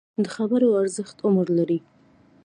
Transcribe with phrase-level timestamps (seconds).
[0.23, 1.79] د خبرو ارزښت عمر لري